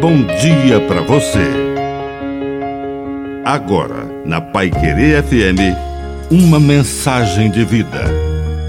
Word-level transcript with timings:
bom 0.00 0.24
dia 0.24 0.80
para 0.88 1.02
você. 1.02 1.44
Agora, 3.44 4.06
na 4.24 4.40
Pai 4.40 4.70
Querer 4.70 5.22
FM, 5.22 5.76
uma 6.30 6.58
mensagem 6.58 7.50
de 7.50 7.66
vida. 7.66 8.04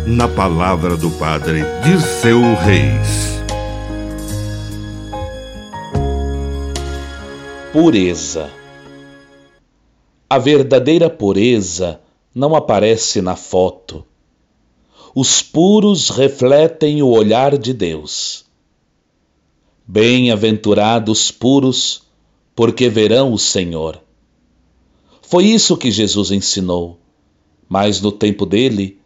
Na 0.05 0.27
palavra 0.27 0.97
do 0.97 1.09
Padre 1.11 1.61
Dirceu 1.85 2.41
Reis. 2.55 3.41
Pureza. 7.71 8.49
A 10.29 10.37
verdadeira 10.37 11.09
pureza 11.09 12.01
não 12.35 12.57
aparece 12.57 13.21
na 13.21 13.37
foto. 13.37 14.05
Os 15.15 15.41
puros 15.41 16.09
refletem 16.09 17.01
o 17.01 17.07
olhar 17.07 17.57
de 17.57 17.73
Deus. 17.73 18.50
Bem-aventurados 19.93 21.31
puros, 21.31 22.03
porque 22.55 22.87
verão 22.87 23.33
o 23.33 23.37
Senhor. 23.37 24.01
Foi 25.21 25.43
isso 25.43 25.75
que 25.75 25.91
Jesus 25.91 26.31
ensinou, 26.31 26.97
mas 27.67 27.99
no 27.99 28.09
tempo 28.09 28.45
dele, 28.45 28.99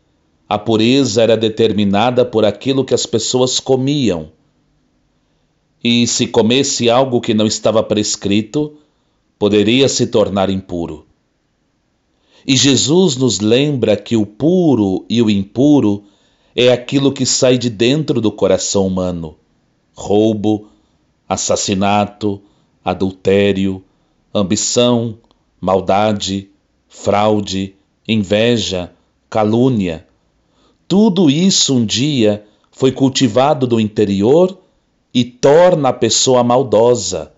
a 0.47 0.59
pureza 0.59 1.23
era 1.23 1.35
determinada 1.35 2.23
por 2.23 2.45
aquilo 2.45 2.85
que 2.85 2.93
as 2.93 3.03
pessoas 3.03 3.59
comiam. 3.59 4.31
E 5.83 6.05
se 6.05 6.27
comesse 6.27 6.87
algo 6.87 7.19
que 7.19 7.33
não 7.33 7.47
estava 7.47 7.81
prescrito, 7.81 8.77
poderia 9.39 9.89
se 9.89 10.05
tornar 10.05 10.51
impuro. 10.51 11.07
E 12.45 12.55
Jesus 12.55 13.17
nos 13.17 13.39
lembra 13.39 13.97
que 13.97 14.15
o 14.15 14.23
puro 14.23 15.03
e 15.09 15.19
o 15.19 15.31
impuro 15.31 16.03
é 16.55 16.71
aquilo 16.71 17.11
que 17.11 17.25
sai 17.25 17.57
de 17.57 17.71
dentro 17.71 18.21
do 18.21 18.31
coração 18.31 18.85
humano: 18.85 19.35
roubo, 19.95 20.74
assassinato, 21.27 22.41
adultério, 22.83 23.83
ambição, 24.33 25.17
maldade, 25.59 26.49
fraude, 26.87 27.75
inveja, 28.07 28.91
calúnia. 29.29 30.07
Tudo 30.87 31.29
isso 31.29 31.75
um 31.75 31.85
dia 31.85 32.45
foi 32.71 32.91
cultivado 32.91 33.65
do 33.65 33.79
interior 33.79 34.59
e 35.13 35.23
torna 35.23 35.89
a 35.89 35.93
pessoa 35.93 36.43
maldosa, 36.43 37.31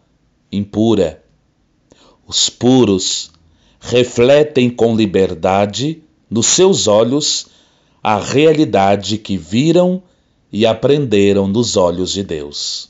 impura. 0.52 1.24
Os 2.26 2.50
puros 2.50 3.32
refletem 3.80 4.70
com 4.70 4.96
liberdade 4.96 6.02
nos 6.30 6.48
seus 6.48 6.88
olhos 6.88 7.48
a 8.04 8.18
realidade 8.18 9.18
que 9.18 9.38
viram 9.38 10.02
e 10.52 10.66
aprenderam 10.66 11.48
nos 11.48 11.78
olhos 11.78 12.12
de 12.12 12.24
Deus. 12.24 12.90